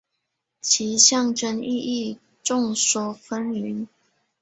[0.61, 3.85] 其象征意义众说纷纭。